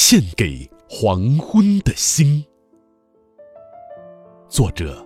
[0.00, 2.42] 献给黄昏的星。
[4.48, 5.04] 作者：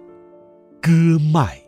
[0.82, 0.90] 歌
[1.32, 1.58] 麦。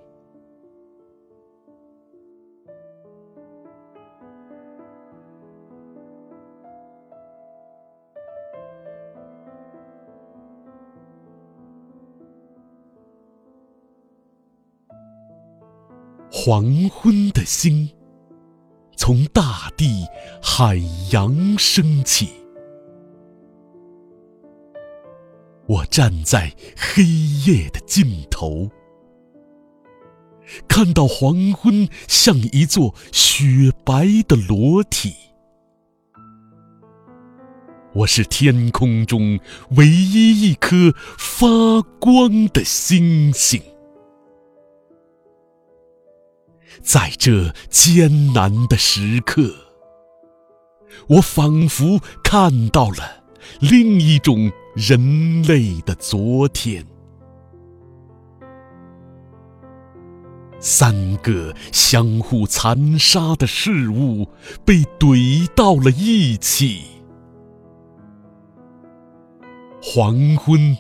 [16.30, 17.89] 黄昏的星，
[18.98, 20.05] 从大地、
[20.43, 20.77] 海
[21.11, 22.44] 洋升起。
[25.67, 28.71] 我站在黑夜的尽头，
[30.69, 35.15] 看到黄昏像一座雪白的裸体。
[37.95, 39.39] 我是天空中
[39.77, 43.62] 唯一一颗发光的星星。
[46.83, 49.55] 在这艰难的时刻，
[51.06, 53.25] 我仿佛看到了
[53.61, 56.84] 另一种人类的昨天。
[60.58, 64.27] 三个相互残杀的事物
[64.64, 66.83] 被怼到了一起。
[69.83, 70.77] 黄昏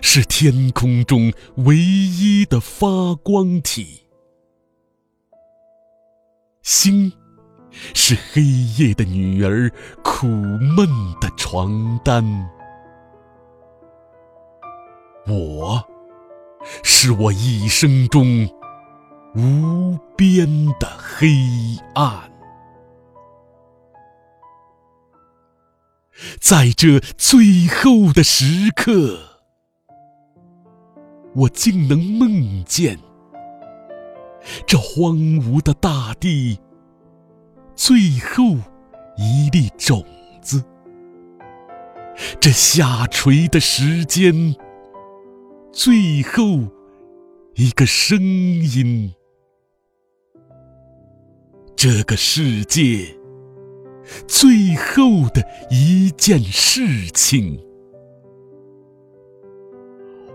[0.00, 4.00] 是天空中唯一的发光体。
[6.62, 7.12] 星，
[7.92, 8.42] 是黑
[8.78, 9.70] 夜的女儿
[10.02, 10.88] 苦闷
[11.20, 12.24] 的床单。
[15.26, 15.82] 我，
[16.82, 18.48] 是我一生中
[19.34, 21.28] 无边的黑
[21.94, 22.30] 暗。
[26.40, 29.18] 在这最后的时刻，
[31.34, 32.98] 我竟能梦见。
[34.66, 36.58] 这荒芜的大地，
[37.76, 38.56] 最后
[39.16, 40.04] 一粒种
[40.40, 40.60] 子；
[42.40, 44.54] 这下垂的时间，
[45.72, 46.60] 最后
[47.54, 49.10] 一个声音；
[51.74, 53.16] 这个世界，
[54.28, 57.58] 最后的一件事情。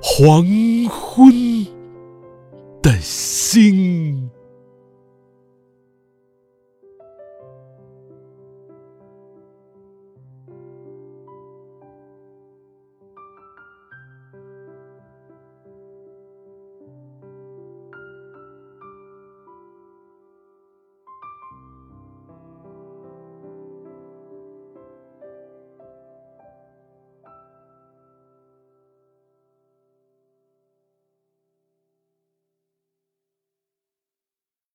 [0.01, 0.43] 黄
[0.89, 1.67] 昏。
[2.81, 4.06] 的星。